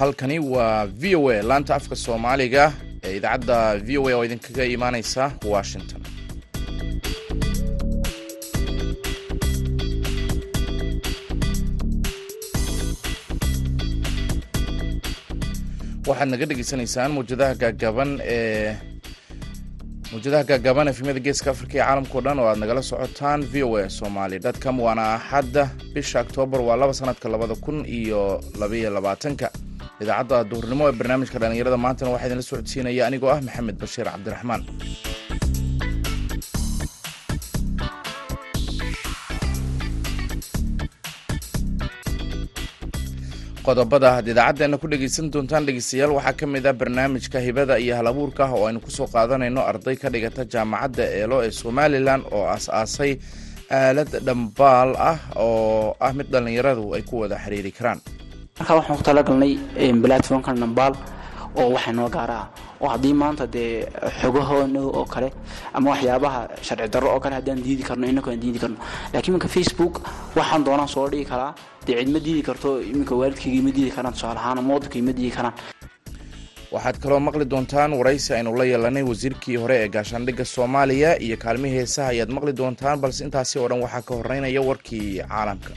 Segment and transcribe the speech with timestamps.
[0.00, 2.64] halkani waa v o a laanta afka soomaaliga
[3.06, 5.22] ee idaacadda v o a oo idinkaga imaaneysa
[5.52, 6.00] washington.
[16.08, 18.76] Waxaad naga dhegeysanaysaan muwjadaha gaagaaban ee
[20.12, 23.88] muwjadaha gaagaaban efemyada geeska afrika iyo caalamkao dhan oo aad nagala socotaan v o a
[23.90, 25.62] somaly com waana axadda
[25.94, 29.50] bisha oktoobar waa laba sanadka labada kun iyo labaiyo labaatanka
[30.04, 34.62] idaacadda duhurnimo ee barnaamijka dhallinyarada maantana waxaa idinla socodsiinaya anigoo ah maxamed bashiir cabdiraxmaan.
[43.66, 48.42] Qodobada aad idaacaddeena ku dhegeysan doontaan dhegeystayaal waxaa ka mid ah barnaamijka hibada iyo halabuurka
[48.48, 49.60] ah oo aynu ku soo qaadanayno.
[49.70, 53.12] Arday ka dhigata jaamacadda eelo ee somalilan oo aas-aasay
[53.80, 58.00] aalad dhambaal ah oo ah mid dhallinyaradu ay ku wada xiriiri karaan
[58.60, 59.52] markaa waxaan ku talagalnay
[60.02, 60.94] platformkan dhambaal
[61.56, 62.36] oo waxay noo gaara.
[62.40, 62.46] Ah
[62.80, 63.86] oo haddii maanta dee
[64.20, 65.28] xogahoona oo kale
[65.74, 68.76] ama waxyaabaha sharci darro oo kale haddaan diidi karno inako aan diidi karno.
[69.12, 69.94] Laakiin iminka facebook
[70.36, 71.54] waxaan doonaan soo dhigi karaa.
[71.86, 75.30] Dee cid diidi karto iminka waalidkayga ma diidi karaan tusaale ahaan ama waddankay ma diidi
[75.36, 75.54] karaan.
[76.72, 81.76] Waxaad kaloo maqli doontaan waraysi aynu la yeelanay wasiirkii hore ee gaashaandhigga soomaaliya iyo kaalmihii
[81.78, 85.72] heesaha ayaad maqli doontaan balse intaasi oo dhan waxaa ka horeynaya warkii caalamka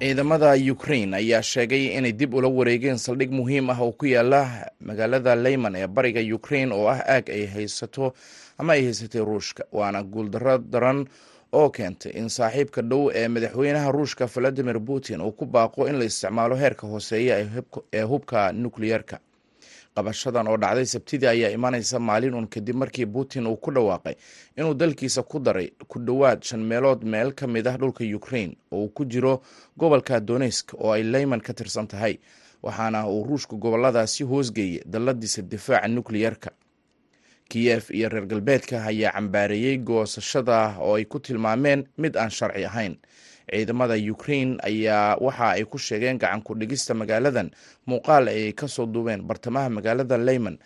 [0.00, 5.34] ciidamada ukraine ayaa sheegay inay dib ula wareegeen saldhig muhiim ah oo ku yaalla magaalada
[5.34, 8.14] leyman ee bariga ukraine oo ah aag ay haysato
[8.58, 11.06] ama ay haysatay ruushka waana guuldarro daran
[11.52, 16.04] oo keentay in saaxiibka dhow ee madaxweynaha ruushka valadimir putin uu ku baaqo in la
[16.04, 17.34] isticmaalo heerka hooseeya
[17.92, 19.18] ee hubka nukliyeerka
[19.94, 24.14] qabashadan oo dhacday sabtidii ayaa imaaneysa maalin uun kadib markii putin uu ku dhawaaqay
[24.56, 28.78] inuu dalkiisa ku daray ku dhowaad shan meelood meel ka mid ah dhulka ukraine oo
[28.84, 29.42] uu ku jiro
[29.76, 32.18] gobolka donesk oo ay leyman ka tirsan tahay
[32.62, 36.50] waxaana uu ruushka goboladaasi hoosgeeyay dalladiisa difaaca nukliyerka
[37.48, 42.96] kiyef iyo reer galbeedka ayaa cambaareeyey goosashada oo ay ku tilmaameen mid aan sharci ahayn
[43.52, 47.50] ciidamada ukraine ayaa waxa ay ku sheegeen gacan ku dhigista magaaladan
[47.86, 50.58] muuqaal ay ka soo duubeen bartamaha magaalada leyman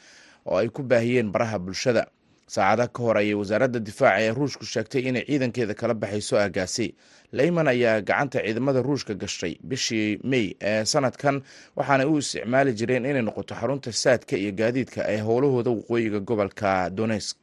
[0.47, 2.07] oo ay ku baahiyeen baraha bulshada.
[2.53, 6.87] Saacada ka hor ayay wasaaradda difaaca ee ruushku sheegtay inay ciidankeeda kala baxayso aagaasi.
[7.33, 11.41] Leyman ayaa gacanta ciidamada ruushka gashay bishii may ee sanadkan
[11.77, 17.39] waxaanay u isticmaali jireen inay noqoto xarunta saadka iyo gaadiidka ee howlahooda waqooyiga gobolka donesk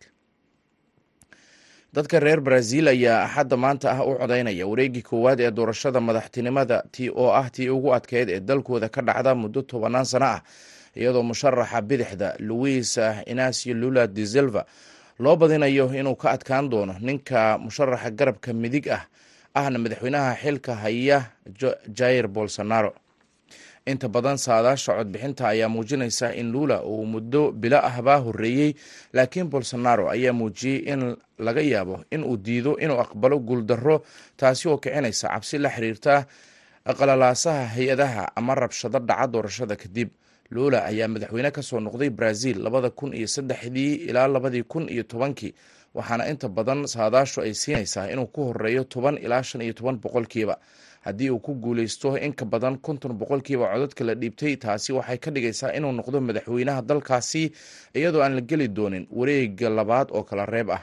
[1.93, 7.09] dadka reer brazil ayaa axadda maanta ah u codeynaya wareegii koowaad ee doorashada madaxtinimada ti
[7.09, 10.41] oo ah tii ugu adkeyd ee dalkooda ka dhacda muddo tobanaan sano ah
[10.95, 14.65] iyadoo musharaxa bidixda louis inacio lula de silva
[15.19, 19.03] loo badinayo inuu ka adkaan doono ninka musharaxa garabka midig ah
[19.55, 21.17] ahna madaxweynaha xilka haya
[21.97, 22.93] jair bolsonaro
[23.85, 28.73] inta badan saadaasha codbixinta ayaa muujinaysa in lula uu muddo bilo ahbaa horreeyey
[29.13, 34.03] laakiin bolsonaro ayaa muujiyey in laga yaabo in uu diido inuu aqbalo guuldarro
[34.37, 36.25] taasi oo kicinaysa cabsi la xiriirta
[36.99, 40.09] qalalaasaha hay'adaha ama rabshado dhaca doorashada kadib.
[40.51, 45.03] Lula ayaa madaxweyne ka soo noqday brazil labada kun iyo saddexdii ilaa labadii kun iyo
[45.03, 45.53] tobankii
[45.93, 50.57] waxaana inta badan saadaashu ay siinaysaa inuu ku horeeyo toban ilaa shan iyo toban boqolkiiba
[51.05, 55.31] haddii uu ku guuleysto in ka badan konton boqolkiiba codadka la dhiibtay taasi waxay ka
[55.31, 57.51] dhigaysaa inuu noqdo madaxweynaha dalkaasi
[57.95, 60.81] iyadoo aan la geli doonin wareega labaad oo kala reeb ah.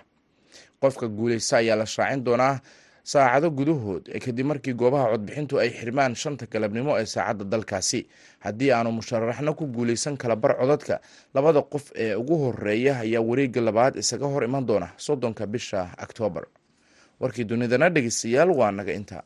[0.81, 2.61] Qofka guuleysta ayaa la shaacin doonaa
[3.07, 8.01] saacado gudahood kadib markii goobaha codbixintu ay xirmaan shanta galabnimo ee saacadda dalkaasi.
[8.45, 11.01] Haddii aanu musharaxna ku guuleysan kalabar codadka
[11.35, 16.45] labada qof ee ugu horreeya ayaa wareega labaad isaga hor iman doona soddonka bisha oktoobar
[17.21, 19.23] warkii dunidana dhegeystayaal waa naga inta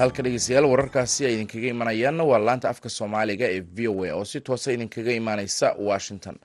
[0.00, 4.24] halka dhegeystayaal wararkaasi ay idinkaga imanayaanna waa laanta afka soomaaliga ee v o a oo
[4.32, 6.36] si toosa idinkaga imaaneysa washington.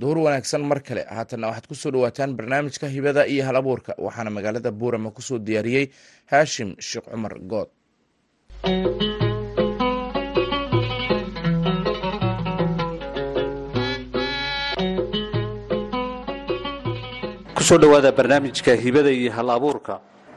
[0.00, 1.02] Duhur wanaagsan mar kale.
[1.16, 5.38] Haatanna waxaad ku soo dhawaataan barnaamijka hibada iyo hal abuurka waxaana magaalada buurama ku soo
[5.46, 5.86] diyaariyey
[6.32, 7.68] haashim sheekh cumar good
[17.56, 19.94] ku soo dhowaada barnaamijka hibada iyo hal abuurka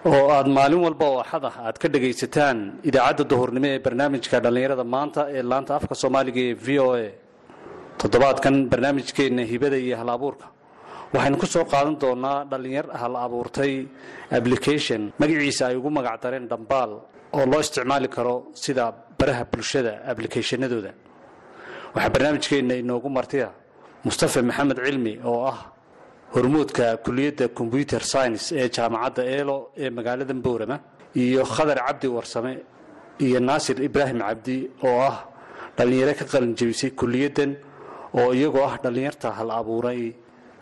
[0.10, 2.58] oo aad maalin walba oo axad ah aad ka dhagaysataan
[2.90, 7.08] idaacadda duhurnimo ee barnaamijka dhallinyarada maanta ee laanta afka soomaaliga ee v o a.
[8.02, 10.48] Toddobaadkan barnaamijkeenna hibada iyo hal abuurka.
[11.14, 13.74] Waxaynu ku soo qaadan doonaa dhallinyar hal abuurtay
[14.38, 15.02] application.
[15.22, 16.92] Magaciisa ay ugu magac dareen dhambaal
[17.38, 18.86] oo loo isticmaali karo sida
[19.20, 20.92] baraha bulshada applicationadooda.
[21.96, 23.50] Waxaa barnaamijkeenna inoogu martiya
[24.06, 25.58] mustafa maxamed cilmi oo ah
[26.34, 30.78] hormuudka kuliyadda combyuter science ee jaamacadda eelo ee magaalada boorama
[31.24, 32.54] iyo khadar cabdi warsame
[33.26, 34.58] iyo naasir ibraahim cabdi
[34.88, 35.18] oo ah
[35.78, 37.52] dhallinyaro ka qalin jebisay kuliyaddan
[38.20, 40.02] oo iyagoo ah dhallinyarta hal abuuray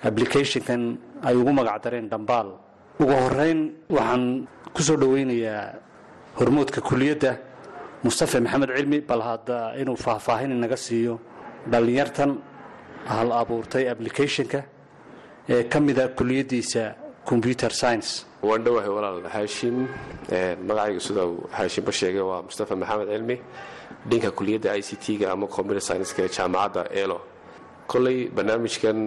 [0.09, 0.81] applicationkan
[1.27, 2.49] ay ugu magac dareen dhambaal
[3.01, 3.59] ugu horeyn
[3.95, 4.23] waxaan
[4.75, 5.65] ku soo dhoweynayaa
[6.39, 7.31] hormuudka kuliyadda
[8.05, 11.13] mustafa maxamed cilmi bal hadda inuu faahfaahin inaga siiyo
[11.71, 12.31] dhallinyartan
[13.13, 14.59] hal abuurtay applicationka
[15.49, 16.83] ee ka mida kuliyaddiisa
[17.29, 18.25] combyuter science.
[18.47, 19.75] Waan dhowahay walaal haashim
[20.67, 23.35] magacayga sida uu haashimba sheegay waa mustafa maxamed cilmi
[24.09, 27.17] dhinka kuliyadda i c t-ga ama computer scienska ee jaamacadda elo.
[27.91, 28.97] Kolley barnaamijkan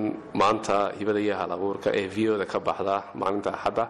[0.40, 1.34] maanta hibada iyo
[2.00, 3.84] ee v o da ka baxda maalinta axadda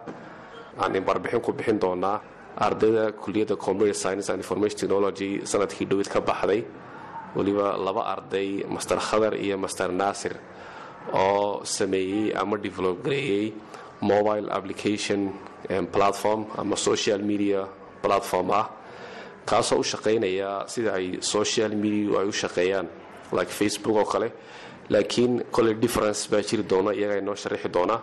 [0.81, 2.21] aan warbixin ku bixin doonaa
[2.57, 6.63] ardayda kuliyadda computer science and information technology sannadkii dhowid ka baxday.
[7.35, 10.33] Weliba laba arday master khadar iyo master naasir
[11.13, 13.53] oo sameeyey ama develop gareeyey
[14.01, 15.31] mobile application
[15.91, 16.45] platform.
[16.57, 17.65] Ama social media
[18.01, 18.51] platform.
[18.51, 18.69] Ah
[19.45, 22.87] kaasoo u shaqaynaya sida ay social media ay u shaqeeyaan
[23.31, 24.31] like facebook oo kale.
[24.89, 27.99] Laakiin kolley difference baa jiri doona iyaga inoo sharaxi doona.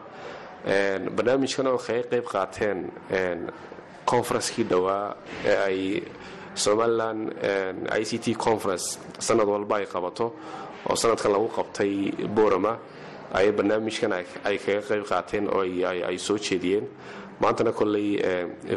[1.17, 2.79] Barnaamijkan kaga qayb qaateen
[4.07, 5.15] conferencekii dhowaa
[5.45, 6.03] ee ay
[6.55, 7.19] somalilan
[8.01, 10.33] i c t conference sanad walba ay qabato
[10.89, 12.79] oo sanadkan lagu qabtay borama
[13.33, 14.13] ay barnaamijkan
[14.45, 15.61] ay kaga qayb qaateen oo
[16.09, 16.87] ay soo jeediyeen.
[17.41, 18.19] Maantana kolley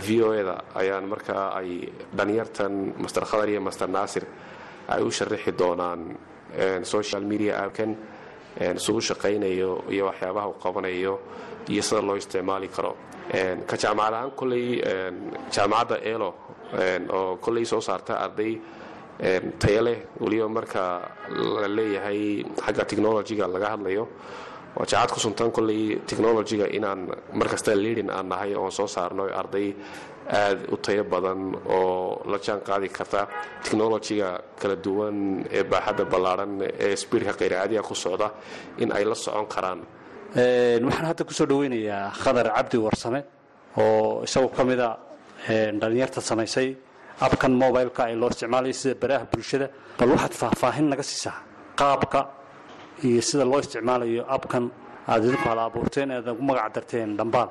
[0.06, 4.24] v o e da ayaan markaa ay dhalinyartan master khadar iyo master naasir
[4.88, 6.16] ay u sharaxi doonaan
[6.84, 7.92] social media appkan
[8.78, 11.14] suu u shaqaynayo iyo waxyaabaha uu qabanayo
[11.68, 12.96] iyo sida loo isticmaali karo.
[13.68, 14.80] Ka jaamacad ahaan kolley
[15.52, 16.30] jaamacadda elo
[17.12, 18.60] oo kolley soo saarta arday
[19.60, 19.98] taya leh.
[20.20, 20.84] Weliba marka
[21.62, 24.08] la leeyahay xagga technologyga laga hadlayo
[24.76, 27.02] waa jaacad ku suntan kolley technologyga inaan
[27.34, 29.24] markasta leading aan nahay oon soo saarno.
[29.42, 29.76] Arday
[30.30, 33.28] aad u tayo badan oo la jaan qaadi karta
[33.64, 34.30] technologyga
[34.60, 36.52] kala duwan ee baaxadda ballaadhan
[36.86, 38.28] ee spiirka khayracaadiga ku socda
[38.82, 39.80] in ay la socon karaan.
[40.86, 43.22] Waxaan hadda ku soo dhoweynayaa khadar cabdi warsame
[43.78, 44.90] oo isagu ka mida
[45.82, 46.70] dhalinyarta samaysay
[47.20, 49.68] abkan mobileka ee loo isticmaalaya sida baraha bulshada
[50.00, 51.38] bal waxaad faahfaahin naga siisaa
[51.80, 52.20] qaabka
[53.08, 54.64] iyo sida loo isticmaalayo abkan
[55.12, 57.50] aad idinku hal abuurteen eed ugu magac darteen dhambaal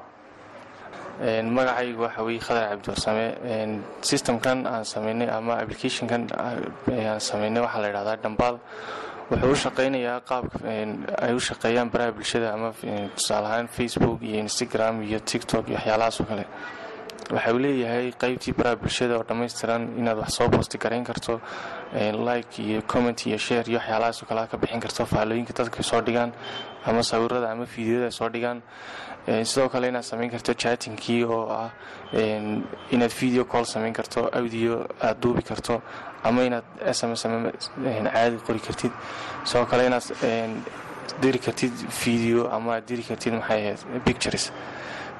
[1.56, 3.26] magacaygu waxa weye khadar cabdiwarsame
[4.00, 8.56] systemkan aan samaynay ama applicationkan aan samaynay waxaa la yidhahdaa dhambaal
[9.31, 10.56] wuxuu u shaqaynayaa qaabka
[11.25, 12.69] ay u shaqeeyaan baraha bulshada ama
[13.17, 16.44] tusaale ahaan facebook iyo instagram iyo tiktok iyo waxyaalahaas oo kale
[17.31, 21.41] waxa uu leeyahay qaybtii baraha bulshada oo dhammaystiran inaad wax soo boosti garayn karto
[22.29, 26.01] like iyo comment iyo share iyo waxyaalahaas oo kale ka bixin karto faallooyinka dadka soo
[26.01, 26.33] dhigaan
[26.87, 28.63] ama sawirada ama fiidyada soo dhigaan.
[29.45, 31.71] Sidoo kale inaad samayn karto chatingkii oo ah
[32.91, 35.81] inaad video call samayn karto audio aad duubi karto
[36.25, 37.23] ama inaad sms
[38.12, 38.91] caadi qori kartid.
[39.45, 40.02] Sidoo kale inaad
[41.23, 41.73] diri kartid
[42.05, 44.50] video ama aad diri kartid maxay ahayd pictures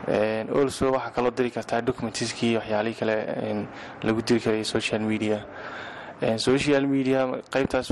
[0.09, 3.17] also waxaa kaloo diri kartaa documentiskii waxyaalihii kale
[4.03, 5.45] lagu diri karaya social media.
[6.39, 7.91] Social media qaybtaas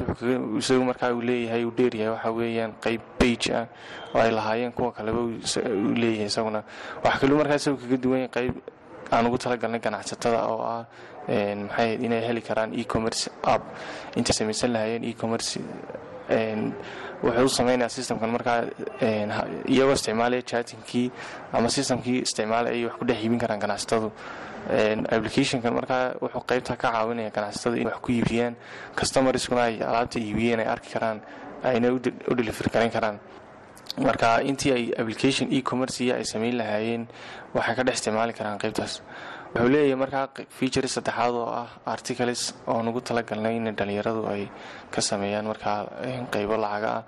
[0.58, 3.66] isagu markaa uu leeyahay uu dheeryahay waxaa weeyaan qayb bage ah
[4.14, 6.62] oo ay lahaayeen kuwa kaleba uu leeyahay isaguna.
[7.04, 8.54] Waxaa kaluu markaa isagu kaga duwan yahay qayb
[9.10, 10.84] aan ugu talagalnay ganacsatada oo ah
[11.28, 13.62] maxay inay heli karaan e-commerce app.
[14.16, 15.58] Intay samaysan lahaayeen e-commerce
[17.22, 18.58] wuxuu u samaynayaa systemkan markaa
[19.68, 21.10] iyagoo isticmaalaya chatingkii
[21.52, 24.08] ama systemkii isticmaalay ayay wax ku dhex iibin karaan ganacsatadu.
[25.16, 28.54] Applicationkan markaa wuxuu qaybta ka caawinaya ganacsatada in wax ku iibiyaan
[28.98, 31.20] customarskuna ay alaabta iibiyeen ay arki karaan
[31.64, 33.18] ayna u deliver garayn karaan.
[33.98, 37.06] Marka intii ay application e-commerce ay samayn lahaayeen
[37.54, 39.02] waxay ka dhex isticmaali karaan qaybtaas
[39.54, 40.26] wuxuu leeyahay markaa
[40.58, 44.42] feature saddexaad oo ah articles oo nugu talagalnay in dhalinyaradu ay
[44.94, 45.78] ka sameeyaan markaa
[46.34, 47.04] qaybo lacaga ah.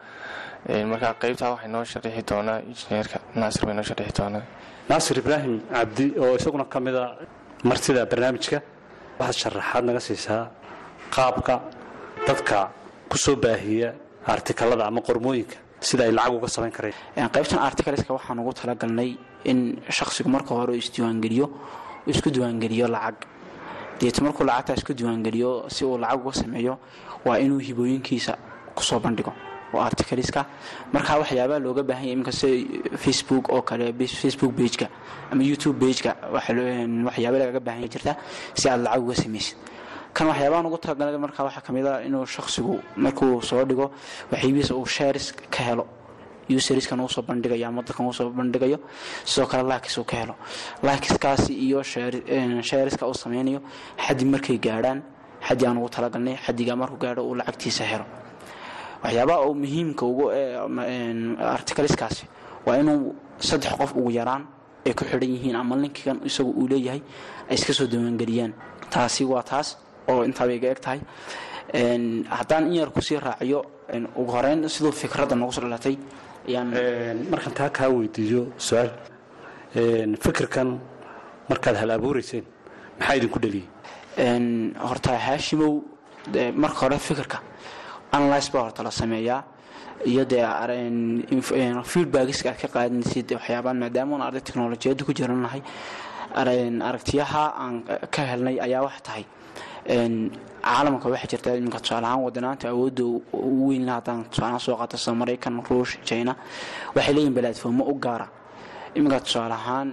[0.93, 4.43] Markaa qaybtaa waxay noo sharaxi doonaa injineerka naasir bay noo sharaxi doonaa.
[4.91, 7.03] Naasir ibraahim cabdi oo isaguna ka mida
[7.69, 8.59] martida barnaamijka
[9.21, 10.43] waxaad sharaxaad naga siisaa
[11.15, 11.55] qaabka
[12.27, 12.59] dadka
[13.11, 13.89] ku soo baahiya
[14.35, 15.57] artikalada ama qormooyinka
[15.89, 16.95] sida ay lacag uga samayn kareen.
[17.35, 19.11] Qaybtan articleska waxaan ugu talagalnay
[19.51, 19.59] in
[19.99, 21.47] shakhsigu marka hore isdiiwaangeliyo
[22.07, 23.17] isku diiwaangeliyo lacag.
[24.01, 26.79] Deeta markuu lacagtaa isku diiwaangeliyo si uu lacag uga sameeyo
[27.25, 28.37] waa inuu hibooyinkiisa
[28.75, 29.33] ku soo bandhigo
[29.75, 30.45] oo articleska
[30.93, 34.89] marka waxyaabaha looga baahan iminka sida facebook oo kale facebook pageka
[35.31, 38.13] ama youtube pageka waxyaaba lagaga baahan yahay jirta
[38.55, 39.57] si aad lacag uga samaysid.
[40.13, 43.91] Kan waxyaabahan ugu talagalay marka waxaa ka mid a inuu shakhsigu markuu soo dhigo
[44.33, 45.87] waxyaabihiisa uu shares ka helo
[46.57, 48.79] useriskan uu soo bandhigayo ama dadkan uu soo bandhigayo
[49.25, 50.35] sidoo kale laakis ka helo.
[50.83, 51.83] Laakiskaasi iyo
[52.63, 53.61] shareska uu sameynayo
[54.07, 55.03] xaddi markay gaadhaan
[55.49, 58.05] xaddi aan ugu talagalnay xaddigaa markuu gaadho uu lacagtiisa helo.
[59.05, 60.31] Waxyaabaha uu muhiimka ugu
[61.57, 62.27] articleskaasi
[62.67, 64.47] waa inuu saddex qof ugu yaraan
[64.87, 67.03] ay ku xidhan yihiin ama linkigan isagu uu leeyahay
[67.51, 68.53] ay iska soo diiwaangeliyaan.
[68.91, 69.79] Taasi waa taas
[70.09, 71.01] oo intaabay iga eg tahay
[72.31, 73.65] haddaan in yar ku sii raaciyo
[74.17, 75.97] ugu horeyn siduu fikradda noogu soo dhalatay
[76.47, 78.91] markaan taa kaa weydiiyo su'aal.
[80.25, 80.81] Fikirkan
[81.49, 82.45] markaad hal abuurayseen
[82.99, 83.67] maxaa idinku dhaliyey
[84.89, 85.75] horta haashimow
[86.63, 87.39] marka hore fikirka
[88.13, 89.43] analyse baa horta la sameeyaa.
[90.05, 90.43] Iyo dee
[91.93, 95.63] feedbackiska aad ka qaadanaysid waxyaabaan maadaama aan arday teknolojiyadda ku jiranahay
[96.35, 99.25] aragtiyaha aan ka helnay ayaa wax tahay.
[100.63, 105.63] Caalamka waxaa jirta iminka tusaalahaan wadanaanta awoodda ugu weyn haddaan tusaalahaan soo qaata sida maraykan
[105.71, 106.37] ruush china
[106.95, 108.29] waxay leeyihiin balaadfoomo u gaara.
[108.95, 109.89] Iminka tusaale ahaan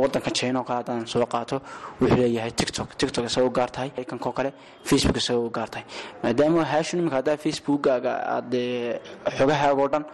[0.00, 1.60] wadanka china oo kale haddaan soo qaato
[2.00, 2.94] wuxuu leeyahay tiktok.
[2.96, 3.90] Tiktok isaga u gaar tahay
[4.26, 4.52] oo kale
[4.84, 5.84] facebook isaga u gaar tahay.
[6.22, 9.00] Maadaama haashun iminka haddaa facebookkaaga aadee
[9.38, 10.04] xogahaaga oo dhan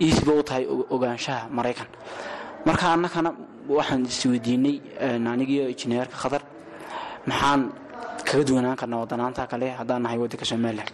[0.00, 0.64] easyba u tahay
[0.94, 1.86] ogaanshaha maraykan
[2.66, 3.30] marka annagana
[3.68, 4.76] waxaan isweydiinay
[5.32, 6.42] anigiyo injineerka khatar
[7.28, 7.60] maxaan
[8.28, 10.88] kaga duwanaan karnaa wadanaanta kale haddaan nahay wadanka somalilan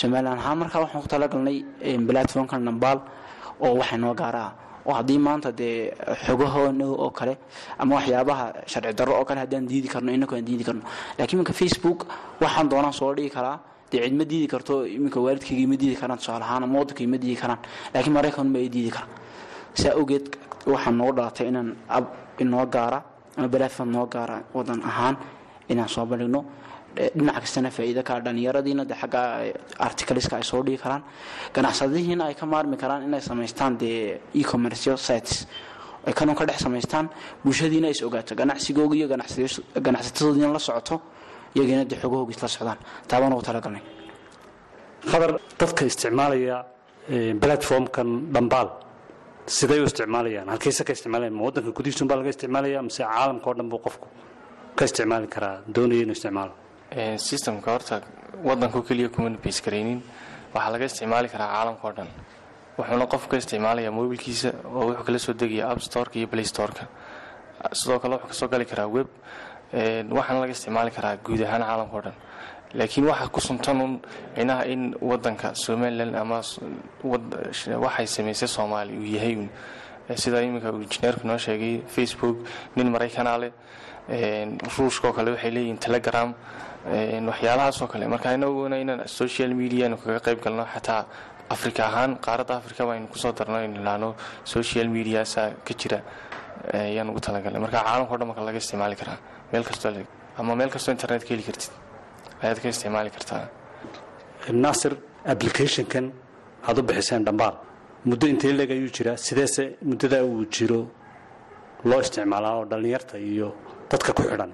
[0.00, 1.58] somalilan ahaan markaa waxaan ku talagalnay
[2.08, 2.98] platformka nambaal
[3.64, 4.52] oo waxay noo gaara ah.
[4.88, 5.92] Oo haddii maanta dee
[6.24, 7.34] xogahoona oo kale
[7.78, 10.82] ama waxyaabaha sharci darro oo kale haddaan diidi karno inaku aan diidi karno.
[11.18, 12.06] Laakiin iminka facebook
[12.40, 13.56] waxaan doonaan soo dhigi karaa
[13.90, 17.18] dee cid ma diidi karto iminka waalidkayga ima diidi karaan tusaale ahaan ama waddanka ima
[17.22, 17.60] diidi karaan.
[17.92, 19.10] Laakiin maraykan ma ay diidi karaan.
[19.80, 20.24] Saa awgeed
[20.66, 22.04] waxaan noogu dhalatay inaan ab
[22.38, 23.02] inoo gaara
[23.36, 25.16] ama platform noo gaara wadan ahaan
[25.68, 26.44] inaan soo bandhigno
[27.16, 29.20] dhinac kastana faa'iida ka dhallinyaradiina de xagga
[29.78, 31.02] articleska ay soo dhigi karaan.
[31.54, 35.46] Ganacsadihiina ay ka maarmi karaan inay samaystaan dee ecommercio sites
[36.06, 37.08] ay kanun ka dhex samaystaan.
[37.44, 39.06] Bulshadiina is ogaato ganacsigooga iyo
[39.86, 41.00] ganacsatadoodiina la socoto
[41.54, 42.78] iyagiina dee xogahoogiis la socdaan.
[43.08, 43.82] Taabaan ugu talagalnay.
[45.10, 46.64] Qadar dadka isticmaalaya
[47.40, 48.68] platformkan dhambaal
[49.56, 53.54] siday u isticmaalayaan halkayse ka isticmaalayaan ma waddanka gudihiisun baa laga isticmaalaya mise caalamka oo
[53.58, 54.06] dhan buu qofku
[54.76, 56.52] ka isticmaali karaa doonaya inuu isticmaalo?
[57.26, 57.96] Systemka horta
[58.48, 60.00] wadanku keliya kuma base garaynin
[60.54, 62.08] waxaa laga isticmaali karaa caalamka oo dhan.
[62.78, 66.84] Wuxuuna qofku ka isticmaalayaa mobilkiisa oo wuxuu kala soo degaya app storeka iyo play storeka.
[67.72, 69.08] Sidoo kale wuxuu ka soo gali karaa web.
[70.18, 72.14] Waxaana laga isticmaali karaa guud ahaan caalamka o dhan
[72.74, 74.00] laakiin waxaa ku suntanun
[74.36, 76.40] inaha in wadanka somalilan ama
[77.84, 79.48] waxay samaysay soomaali uu yahay un.
[80.16, 82.36] Sida iminka injineerku noo sheegay facebook
[82.76, 83.52] nin maraykanaa leh
[84.76, 86.34] ruushkaoo kale waxay leeyihiin telegram
[87.30, 88.06] waxyaalahaasoo kale.
[88.08, 91.04] Marka inaguna inaan social medianu kaga qayb galno xataa
[91.50, 95.98] africa ahaan qaaradda africa baynu ku soo darno inu ilaano social mediasa ka jira
[96.72, 99.18] ayaan ugu talagalnay marka caalamka o dhan marka laga isticmaali karaa
[99.52, 99.92] meel kastoo
[100.38, 101.72] ama meel kastoo internet ka heli kartid
[102.42, 103.44] ayaad ka isticmaali kartaa
[104.64, 104.92] naasir
[105.32, 106.06] applicationkan
[106.68, 107.54] aad u bixiseen dhambaal
[108.10, 110.80] muddo intee leeg ayuu jiraa sideese muddadaa uu jiro
[111.88, 113.48] loo isticmaalaa oo dhallinyarta iyo
[113.90, 114.52] dadka ku xidhan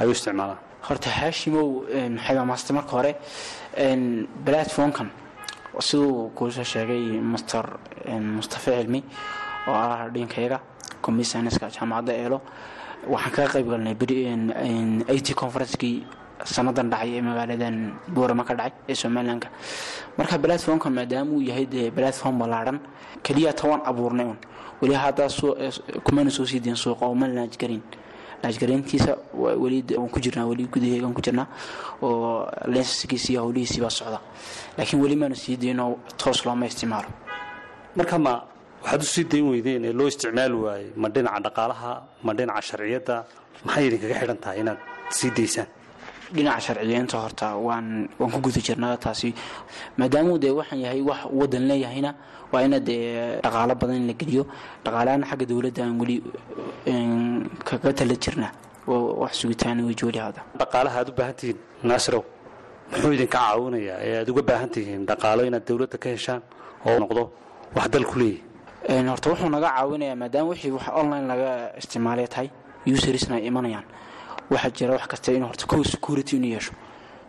[0.00, 1.68] ayuu isticmaalaa horta haashimow
[2.26, 3.12] xaymamaasta marka hore
[4.46, 5.08] platformkan
[5.88, 7.64] siduu kuusoo sheegay master
[8.36, 9.00] mustafa cilmi
[9.68, 10.58] oo ah dhinkayaga
[11.04, 12.38] commissionska jaamacadda eelo
[13.12, 13.94] waxaan kaga qayb galnay
[15.18, 15.96] it conferencekii
[16.44, 17.76] sanadan dhacay ee magaaladan
[18.14, 19.48] boorama ka dhacay ee somalilanka.
[20.18, 22.78] Marka platformkan maadaama uu yahay dee platform ballaadhan
[23.22, 24.36] keliya toban abuurnay un
[24.82, 25.28] weli haddaa
[26.04, 27.80] kumana soo sii suuqa oo ma naajgarin
[28.42, 30.44] naajgarayntiisa weli ku jirnaa
[31.16, 31.46] ku jirnaa
[32.02, 34.20] oo lensaskiisa iyo howlihiisii baa socda.
[34.78, 37.08] Laakiin weli maanu sii diinoo toos looma isticmaalo.
[37.96, 38.42] Marka ma
[38.84, 41.90] waxaad u dayn weydeen ee loo isticmaali waayey ma dhinaca dhaqaalaha
[42.22, 43.16] ma dhinaca sharciyadda
[43.64, 44.78] maxay idinkaga xidhan tahay inaad
[45.16, 45.66] sii daysaan
[46.34, 49.34] dhinaca sharciyeynta horta waan waan ku guda jirnaa taasi.
[49.98, 52.10] Maadaamuu dee waxaan yahay wax wadan leeyahayna
[52.52, 54.42] waa ina dee dhaqaalo badan in la geliyo.
[54.84, 56.16] Dhaqaalahana xagga dowladda aan weli
[57.68, 58.52] kaga tala jirnaa.
[58.86, 62.22] Wax sugitaan weji weli hada dhaqaalaha aad u baahan tihiin naasirow
[62.92, 63.98] muxuu idinka caawinayaa?
[64.06, 66.40] Ee aad uga baahan tihiin dhaqaalo inaad dowladda ka heshaan
[66.86, 67.22] oo noqdo
[67.76, 72.48] wax dal ku leeyahy horta wuxuu naga caawinayaa maadaama wixii wax online laga isticmaalay tahay
[72.86, 73.84] userisna ay imanayaan
[74.50, 76.72] waxaa jira wax kasta inuu horta kow security inuu yeesho.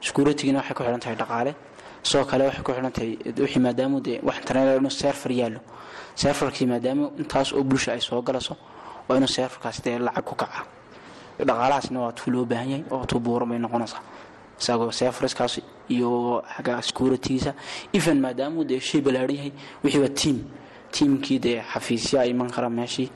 [0.02, 1.52] Securitygina waxay ku xidhan tahay dhaqaale
[2.04, 5.60] sidoo kale waxay ku xidhan tahay wixii maadaama dee wax internet inuu serfer yaallo.
[6.16, 8.56] Serferkii maadaama intaas oo bulsha ay soo galayso
[9.08, 10.62] waa inuu serferkaas dee lacag ku kaca.
[11.40, 14.02] Dhaqaalahaasna waa tuu loo baahan yahay oo tuu buuran noqonaysaa.
[14.60, 15.60] Isagoo serferskaas
[15.90, 17.54] iyo xagga securitygiisa
[17.94, 19.52] even maadaama dee shay ballaaran yahay
[19.84, 20.38] wixii waa team.
[20.92, 23.10] Tiimkii dee xafiisya iman kara meeshii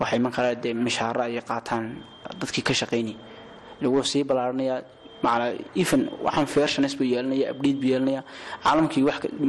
[0.00, 1.84] waxaa iman kara dee mishaaro ay qaataan
[2.40, 3.16] dadkii ka shaqaynayay
[3.82, 4.78] lagu sii ballaaranayaa
[5.24, 5.50] macnaa
[5.82, 8.22] even waxaan versions buu yeelanaya update buu yeelanaya
[8.64, 9.02] caalamkii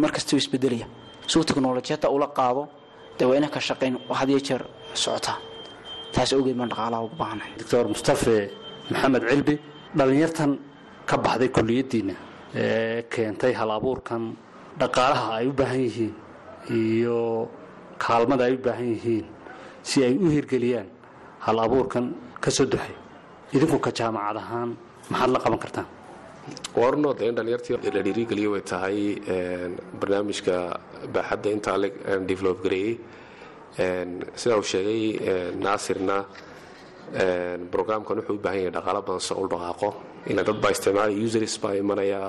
[0.04, 0.88] mar kasta uu isbedelaya
[1.32, 2.64] suu teknolojiyadda ula qaado
[3.20, 4.62] dee ka shaqayn had iyo jeer
[5.04, 5.38] socotaa
[6.14, 7.52] taas awgeed baan dhaqaalaha ugu baahanahay.
[7.60, 8.36] Doctor mustafe
[8.92, 9.56] maxamed cilbi
[9.98, 10.52] dhallinyartan
[11.10, 12.16] ka baxday kuliyaddiinna
[12.64, 14.24] ee keentay hal abuurkan
[14.82, 16.14] dhaqaalaha ay u baahan yihiin
[16.80, 17.20] iyo
[18.04, 19.26] kaalmada ay u baahan yihiin
[19.90, 20.88] si ay u hirgeliyaan
[21.46, 22.06] hal abuurkan
[22.44, 22.94] ka soo duxay
[23.56, 24.70] idinku ka jaamacad ahaan
[25.12, 25.88] maxaad la qaban kartaan
[26.82, 27.74] warnood in dhalinyartii
[28.44, 28.98] la way tahay
[30.00, 30.56] barnaamijka
[31.16, 31.88] baaxadda intaa le
[32.30, 32.94] develop gareeyey
[34.42, 35.02] sida uu sheegay
[35.66, 36.18] naasirna
[37.72, 39.90] brograamkan wuxuu u baahan yahay dhaqaalo badan soo ul dhaqaaqo.
[40.48, 42.20] Dad baa isticmaalaya users baa imanaya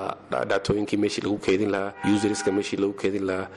[0.49, 3.47] dhaatooyinkii meeshii lagu keedin lahaa userska meeshii lagu keedin lahaa.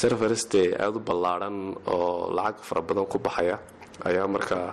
[0.00, 1.56] Servers dee aada u ballaadhan
[1.94, 3.56] oo lacag fara badan ku baxaya
[4.08, 4.66] ayaa markaa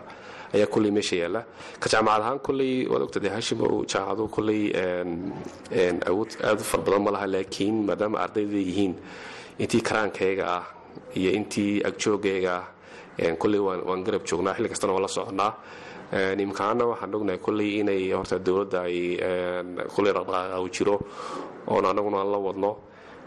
[0.54, 1.42] ayaa kulley meesha yaalla.
[1.80, 4.62] Ka jaamacad ahaan kulley waad ogta dee hashim ou jaamacadu kulley
[6.10, 8.94] awood aada u fara badan ma laha laakiin maadaama ardayda yihiin
[9.64, 10.64] intii karaankayga ah
[11.20, 14.54] iyo intii agjoogayga ah kulley waan garab joognaa.
[14.58, 15.52] Xilli kastana waan la soconaa
[16.46, 18.98] imkaana waxaan ognahay kulley inay horta dowladda ay
[19.96, 20.96] kulley dhaqdhaqaaqa u jiro
[21.68, 22.72] oon anaguna aan la wadno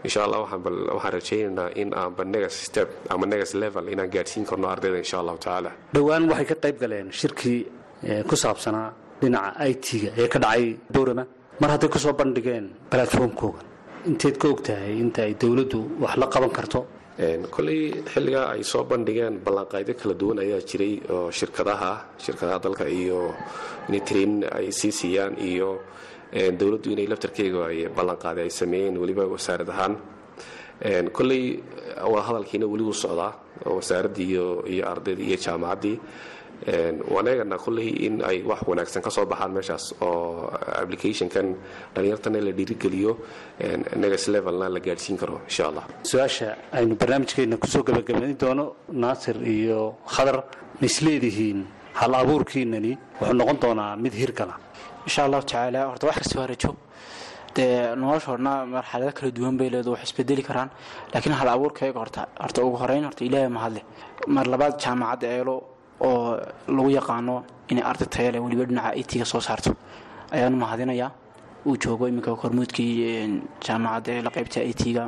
[0.05, 4.97] insha allah waxaan rajaynaynaa in aanba next step ama next level inaan gaadhsiin karno ardayda
[5.05, 7.59] insha allahu tacaala dhowaan waxay ka qayb galeen shirkii
[8.29, 8.89] ku saabsanaa
[9.21, 11.23] dhinaca i t-ga ee ka dhacay borama
[11.61, 13.61] mar hadday ku soo bandhigeen platformkooga
[14.09, 16.79] inteed ka ogtahay inta ay dowladdu wax la qaban karto?
[17.55, 17.79] Koley
[18.13, 21.91] xilligaa ay soo bandhigeen ballanqaydyo kala duwan ayaa jiray oo shirkadaha
[22.25, 23.19] shirkadaha dalka iyo
[23.91, 25.69] nitrin ay sii siiyaan iyo
[26.59, 29.95] dowladdu inay laftarkeyga ay ballanqaaday ay sameeyeen weliba wasaarad ahaan.
[31.17, 31.63] Koley
[32.13, 33.33] wadahadalkiina weli wuu socdaa
[33.65, 35.99] wasaaraddii iyo ardaydii iyo jaamacaddii
[37.09, 40.49] waneegana kolley in ay wax wanaagsan ka soo baxaan meeshaas oo
[40.81, 41.55] applicationkan
[41.95, 43.17] dhalinyartana la dhiirigeliyo
[43.95, 48.65] next levelna la gaadhsiin karo insha allah su'aasha aynu barnaamijkeenna ku soo gabagabayn doono
[49.03, 50.37] naasir iyo khadar
[50.81, 51.59] ma isleedihiin
[51.93, 54.55] hal abuurkiinani wuxuu noqon doonaa mid hirgala
[55.07, 56.71] insha allahu tacaala horta wax kasta waa rajo
[57.55, 60.69] dee noloshoodna marxalado kala duwan bay leedo wax isbedeli karaan.
[61.13, 63.81] Laakiin hal abuurkayga horta horta ugu horeyn horta ilaahay mahadle
[64.35, 65.55] mar labaad jaamacadda eelo
[66.07, 66.37] oo
[66.75, 67.35] lagu yaqaano
[67.71, 69.71] inay arday tayale weliba dhinaca itiga soo saarto.
[70.31, 71.11] Ayaanu mahadinayaa.
[71.67, 75.03] Uu joogo iminka hormuudkii jaamacadda ee la qaybta itiga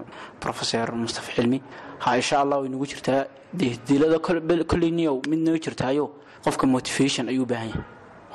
[1.04, 1.62] mustafa xilmi
[2.04, 3.22] ha insha allah way nagu jirtaa.
[3.54, 4.18] Dee dilada
[4.72, 6.06] kolleyniyow mid noo jirtaayo.
[6.44, 7.84] Qofka motivation ayuu baahan yahay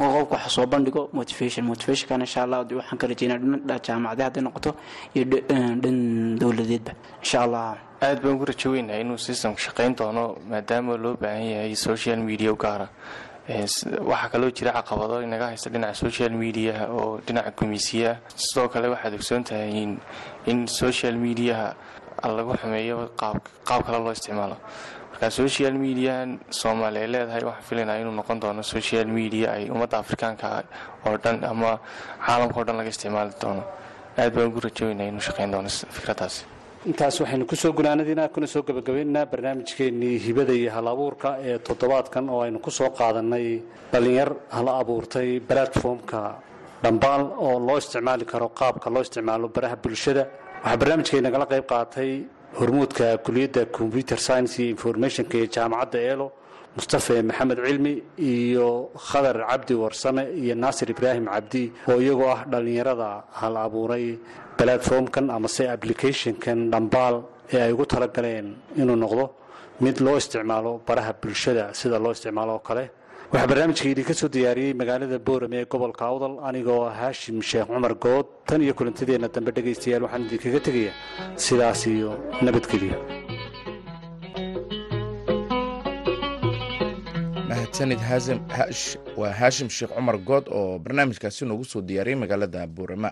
[0.01, 4.71] oo qofka wax bandhigo motivation motivationkan insha allah waxaan ka rajeynaa dhan jaamacadda hadday noqoto
[5.15, 5.25] iyo
[5.83, 5.97] dhan
[6.41, 7.67] dowladeedba insha allah
[8.03, 12.53] aad baan ugu rajo weynahay inuu systemka shaqayn doono maadaama loo baahan yahay social media
[12.65, 12.89] gaara.
[14.11, 19.15] Waxaa kaloo jira caqabado inaga haysta dhinaca social mediaha oo dhinaca komisiyaha sidoo kale waxaad
[19.15, 19.97] ogsoon tahay
[20.51, 21.75] in social mediaha
[22.37, 24.57] lagu xumeeyo qaab kale loo isticmaalo
[25.25, 25.73] marka social
[26.51, 30.65] soomaali ay leedahay waxaan filaynaa inuu noqon doono social media ay ummadda afrikaanka
[31.07, 31.79] oo dhan ama
[32.27, 33.63] caalamka o dhan laga isticmaali doono.
[34.19, 36.45] Aad baan ugu rajoweynaa inuu shaqayn doono fikraddaasi
[36.87, 42.29] intaas waxaynu ku soo gunaanadiina kuna soo gabagabaynaynaa barnaamijkeennii hibada iyo hal abuurka ee toddobaadkan
[42.29, 46.21] oo aynu ku soo qaadannay dhallinyar hal abuurtay balatformka
[46.85, 50.25] dhambaal oo loo isticmaali karo qaabka loo isticmaalo baraha bulshada.
[50.65, 52.11] Waxaa barnaamijkeennagala qayb qaatay
[52.59, 56.27] hormuudka kuliyadda combyuter science iyo informationka ee jaamacadda eelo
[56.77, 57.95] mustafe maxamed cilmi
[58.33, 58.69] iyo
[59.09, 64.07] khadar cabdi warsame iyo naasir ibraahim cabdi oo iyagoo ah dhallinyarada hal abuuray
[64.59, 67.17] balatformkan amase applicationkan dhambaal
[67.55, 68.47] ee ay ugu talagaleen
[68.81, 69.25] inuu noqdo
[69.85, 72.85] mid loo isticmaalo baraha bulshada sida loo isticmaalo oo kale
[73.35, 78.27] waxaa barnaamijka idinka soo diyaariyey magaalada boorame ee gobolka awdal anigoo haashim sheekh cumar good.
[78.47, 80.95] Tan iyo kulantadeenna dambe dhegaystayaal waxaan idinkaga tegayaa
[81.45, 82.11] sidaas iyo
[82.45, 82.99] nabadgelyo
[87.49, 88.01] mahadsanid
[89.21, 93.11] waa haashim sheekh cumar good oo barnaamijkaasi noogu soo diyaariyey magaalada boorama.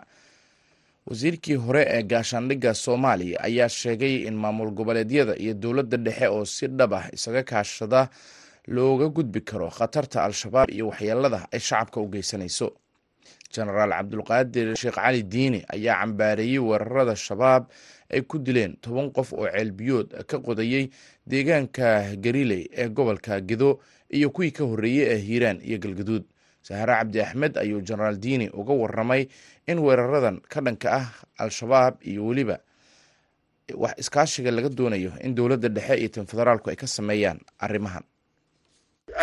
[1.07, 6.67] Wasiirkii hore ee gaashaandhigga soomaaliya ayaa sheegay in maamul goboleedyada iyo dowladda dhexe oo si
[6.69, 8.09] dhab ah isaga kaashada
[8.69, 12.71] looga gudbi karo khatarta al-shabaab iyo waxyeelada ay shacabka u geysanayso.
[13.53, 17.69] Jenaraal cabdulqaadir sheekh cali diini ayaa cambaareeyey weerarada shabaab
[18.13, 20.89] ay ku dileen toban qof oo ceelbiyood ka qodayey
[21.27, 26.25] deegaanka gariley ee gobolka gedo iyo kuwii ka horreeyey ee hiiraan iyo galgaduud.
[26.63, 29.27] Sahare cabdi axmed ayuu jenaraal diini uga waramay
[29.67, 31.07] in weeraradan ka dhanka ah
[31.39, 32.59] al-shabaab iyo weliba
[33.75, 38.05] wax iskaashiga laga doonayo in dowladda dhexe iyo tan federaalku ay ka sameeyaan arrimahan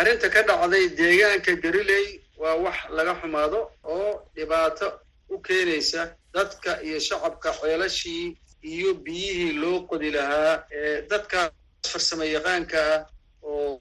[0.00, 2.06] arrinta ka dhacday deegaanka gariley
[2.42, 3.60] waa wax laga xumaado
[3.94, 4.86] oo dhibaato
[5.28, 6.02] u keenaysa
[6.34, 8.26] dadka iyo shacabka ceelashii
[8.72, 11.50] iyo biyihii loo qodi lahaa ee dadkaas
[11.92, 13.00] farsamo yaqaanka ah
[13.42, 13.80] oo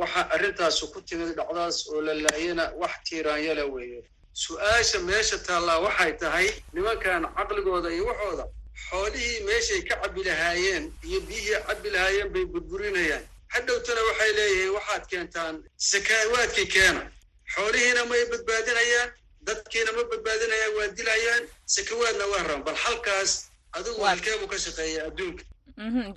[0.00, 4.00] waxa arrintaasu ku timid dhacdaas oo la laayana wax tiiraanyala weeye
[4.44, 8.44] su'aasha meesha taallaa waxay tahay nimankan caqligooda iyo waxooda
[8.88, 13.24] xoolihii meeshay ka cabbi lahaayeen iyo biyihii cabbi lahaayeen bay burburinayaan
[13.54, 15.54] hadhowtana waxay leeyihiin waxaad keentaan
[15.90, 17.02] sakaawaadkii keena.
[17.54, 19.10] Xoolihiina may badbaadinayaan
[19.46, 21.42] dadkiina ma badbaadinayaan waa dilayaan
[21.74, 23.30] sakawaadna waa raban bal halkaas
[23.76, 25.42] adigu halkeebuu ka shaqeeya adduunka.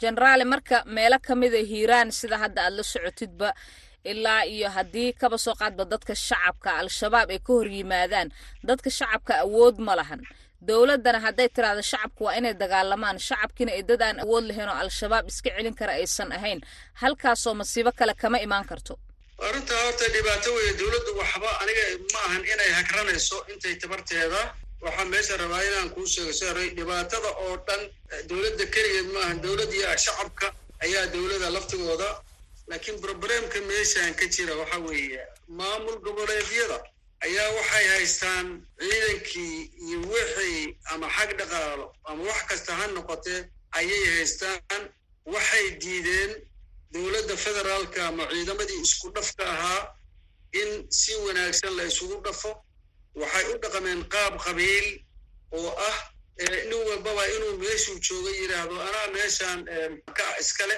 [0.02, 3.50] Jenaraale marka meelo ka mida hiiraan sida hadda aad la socotidba
[4.12, 8.30] ilaa iyo haddii kaba soo qaadba dadka shacabka al-shabaab ay ka hor yimaadaan
[8.67, 10.21] dadka shacabka awood ma lahan
[10.62, 15.50] dowladdana hadday tiraahdo shacabku waa inay dagaalamaan shacabkiina ay aan awood lahayn oo al-shabaab iska
[15.58, 16.60] celin kara aysan ahayn.
[17.02, 18.93] Halkaasoo masiibo kale kama imaan karto.
[19.48, 24.41] Arrintaa horta dhibaato weeye dowladdu waxba aniga ma ahan inay hagranayso intay tabarteeda.
[24.82, 27.82] Waxaa meesha rabaa inaan kuu sheego saaray dhibaatada oo dhan
[28.30, 29.38] dowladda keligeed ma ahan.
[29.46, 30.48] Dowladda iyo shacabka
[30.86, 32.10] ayaa dowladda laftigooda.
[32.70, 35.22] Laakiin broblemka meeshaan ka jira waxa weeye
[35.60, 36.78] maamul goboleedyada
[37.25, 38.47] ayaa waxay haystaan
[38.80, 39.56] ciidankii
[39.88, 43.39] iyo wixii ama xag dhaqaalo ama wax kasta ha noqotee
[43.80, 44.84] ayay haystaan.
[45.34, 46.32] Waxay diideen
[46.93, 49.84] dowladda federaalka ama ciidamadii isku dhafka ahaa
[50.62, 52.51] in si wanaagsan la isugu dhafo.
[53.21, 54.88] Waxay u dhaqameen qaab qabiil
[55.51, 55.97] oo ah
[56.69, 59.60] nin walbaba inuu meeshuu jooga yidhaahdo anaa meeshaan
[60.17, 60.77] ka iskale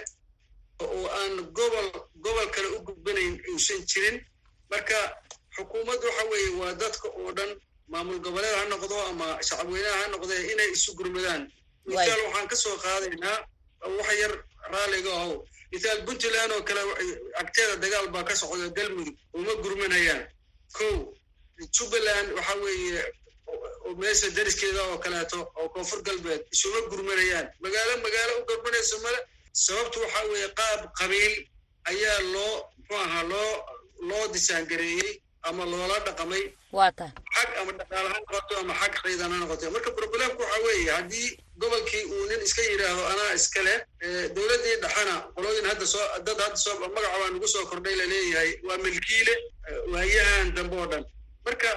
[0.83, 1.87] oo aan gobol
[2.25, 4.17] gobol kale u gudbanayn uusan jirin.
[4.71, 4.97] Marka
[5.59, 7.51] xukuumaddu waxa weeye waa dadka oo dhan
[7.91, 11.41] maamul goboleed ha noqdo ama shacabweynaha ha noqdee inay isu gurmadaan.
[11.85, 13.37] Mithaal waxaan ka soo qaadaynaa
[13.97, 14.33] wax yar
[14.73, 15.35] raalliga ahow
[15.71, 16.81] mithaal puntland oo kale
[17.41, 20.21] agteeda dagaal baa ka socda galmudug uma gurmanayaan.
[20.77, 20.85] Ko
[21.75, 23.01] jubbaland waxa weeye
[24.01, 27.47] meesha dariskeeda oo kaleeto oo koonfur galbeed isuma gurmanayaan.
[27.63, 29.19] Magaalo magaalo u gurmanayso male
[29.65, 31.33] sababtu waxa weeye qaab qabiil
[31.91, 33.51] ayaa loo muxuu ahaa loo
[34.09, 35.11] loo disaangareeyey
[35.43, 36.43] ama loola dhaqamay
[37.35, 39.71] xag ama dhaqaale ha noqoto ama xag ciidan ha noqoto.
[39.71, 41.29] Marka problemku waxa weeye haddii
[41.61, 43.73] gobolkii uu nin iska yidhaahdo anaa iskale
[44.35, 48.51] dowladdii dhaxana qolooyin hadda soo dad hadda soo magaca waa nagu soo kordhay la leeyahay
[48.67, 49.33] waa milkiile
[49.93, 51.03] waayahan dambe oo dhan.
[51.45, 51.69] Marka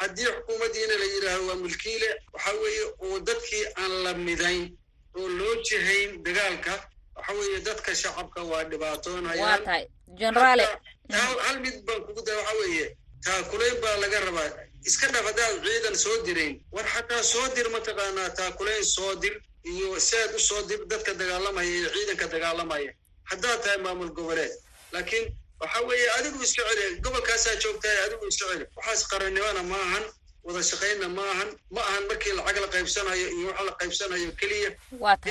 [0.00, 4.62] haddii xukuumaddiina la yidhaahdo waa milkiile waxa weeye oo dadkii aan la midayn
[5.18, 6.74] oo loo jihayn dagaalka
[7.16, 9.64] waxa weeye dadka shacabka waa dhibaatoonayaan
[11.46, 12.86] hal mid baan kugu dara waxa weeye
[13.24, 14.50] taakulayn baa laga rabaa.
[14.88, 19.34] Iska dhaf haddaad ciidan soo dirayn war xataa soo dir mataqaanaa taakulayn soo dir
[19.70, 22.90] iyo saad u soo dir dadka dagaalamaya iyo ciidanka dagaalamaya.
[23.30, 24.52] Haddaad tahay maamul goboleed
[24.92, 25.24] laakiin
[25.60, 28.64] waxa weeye adigu iska celi gobolkaasaa joogtahay adigu iska celi.
[28.76, 30.04] Waxaas qarannimona ma ahan
[30.46, 34.70] wada shaqaynna ma ahan ma ahan markii lacag la qaybsanayo iyo wax la qaybsanayo keliya.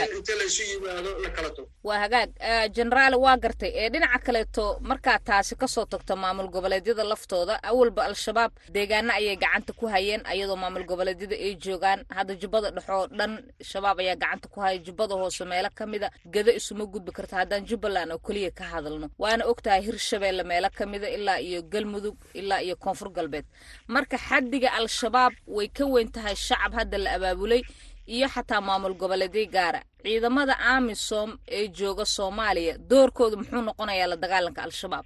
[0.02, 2.30] In inta laysu yimaado la kala tago waa hagaag.
[2.76, 3.71] Jenaraal waa gartay.
[3.82, 7.60] Ee dhinaca kaleeto markaad taasi ka soo tagto maamul goboleedyada laftooda.
[7.69, 11.99] Awalba al-shabaab deegaana ayay gacanta ku hayeen ayadoo maamul goboleedyada ay joogaan.
[12.15, 13.32] Hadda jubbada dhexoo dhan
[13.71, 17.36] shabaab ayaa gacanta ku haya jubbada hoose meelo ka mida gado isuma gudbi karta.
[17.41, 19.08] Haddaan jubbaland oo keliya ka hadalno.
[19.19, 23.45] Waana ogtahay hirshabeelle meelo ka mida ilaa iyo galmudug ilaa iyo koonfur galbeed.
[23.88, 24.69] Marka xaddiga
[25.04, 27.62] al-shabaab way ka weyn tahay shacab hadda la abaabulay
[28.08, 29.82] iyo xataa maamul goboleedyo gaara.
[30.04, 35.06] Ciidamada amisom ee jooga soomaaliya doorkooda muxuu noqonayaa la dagaalanka al-shabaab.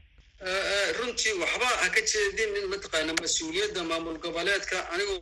[1.00, 5.20] Runtii waxba ha ka jeedinin mataqaana mas'uuliyadda maamul goboleedka anigoo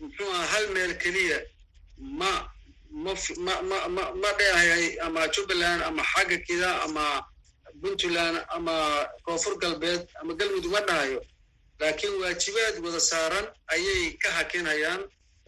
[0.00, 1.38] muxuu aha hal meel keliya.
[2.18, 2.30] Ma
[3.04, 3.12] ma
[3.46, 7.04] ma ma ma ma dheehay ama jubbaland ama xagga kida ama
[7.82, 8.74] puntland ama
[9.24, 11.20] koonfur galbeed ama galmudug ma dhahayo
[11.80, 15.02] laakiin waajibaad wada saaran ayay ka hakinayaan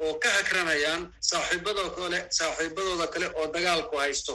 [0.05, 4.35] oo ka hakranayaan saaxiibadoo kale saaxiibadooda kale oo dagaalku haysto.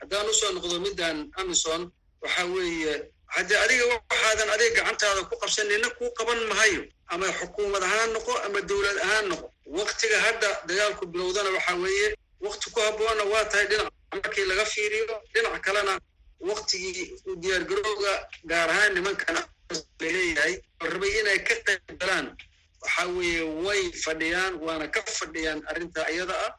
[0.00, 1.82] Haddaan u soo noqdo middan amison
[2.22, 2.94] waxa weeye
[3.34, 8.32] haddii adiga waxaadan adiga gacantaada ku qabsan nina kuu qaban mahayo ama xukuumad ahaan noqo
[8.46, 9.46] ama dowlad ahaan noqo.
[9.78, 12.08] Waktiga hadda dagaalku bilowdana waxa weeye
[12.44, 13.92] wakti ku habboonna waa tahay dhinac.
[14.12, 15.94] Markii laga fiiriyo dhinac kalena
[16.50, 17.06] waktigii
[17.42, 18.12] diyaargarowga
[18.50, 19.36] gaar ahaan nimankan
[19.70, 22.26] la leeyahay la rabay inay ka qayb galaan
[22.82, 26.52] waxa weeye way fadhiyaan waana ka fadhiyaan arrinta iyada ah.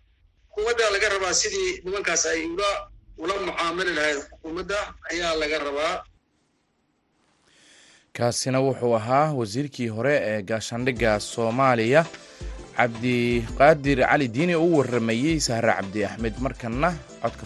[0.54, 2.70] Xukuumadda laga rabaa sidii nimankaas ay ula
[3.18, 4.20] ula mucaamali lahayd.
[4.30, 4.78] Xukuumadda
[5.12, 5.96] ayaa laga rabaa.
[8.14, 12.02] Kaasina wuxuu ahaa wasiirkii hore ee gaashaandhigga soomaaliya
[12.78, 16.90] cabdiqaadir cali diini oo u waramayey sahre cabdi axmed markanna
[17.22, 17.46] codka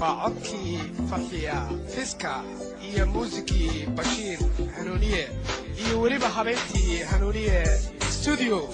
[0.00, 0.78] waa codkii
[1.10, 1.56] farxiya
[1.94, 2.32] fiska
[2.88, 4.38] iyo muusikii bashiir
[4.76, 5.22] hanuuniye
[5.86, 7.58] iyo weliba habeyntii hanuuniye
[8.20, 8.68] studio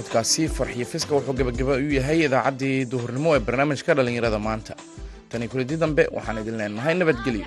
[0.00, 4.72] codkaasi farxiyo fiska wuxuu gebagaba u yahay idaacaddii duhurnimo ee barnaamijka dhallinyarada maanta.
[5.30, 7.46] Tani kulidii dambe waxaan idin leenahay nabadgelyo